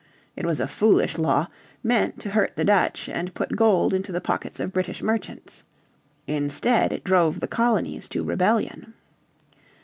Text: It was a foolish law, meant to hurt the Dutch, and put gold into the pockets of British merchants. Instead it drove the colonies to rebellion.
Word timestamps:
It 0.35 0.47
was 0.47 0.59
a 0.59 0.65
foolish 0.65 1.19
law, 1.19 1.45
meant 1.83 2.19
to 2.21 2.31
hurt 2.31 2.55
the 2.55 2.65
Dutch, 2.65 3.07
and 3.07 3.35
put 3.35 3.55
gold 3.55 3.93
into 3.93 4.11
the 4.11 4.19
pockets 4.19 4.59
of 4.59 4.73
British 4.73 5.03
merchants. 5.03 5.63
Instead 6.25 6.91
it 6.91 7.03
drove 7.03 7.39
the 7.39 7.47
colonies 7.47 8.09
to 8.09 8.23
rebellion. 8.23 8.95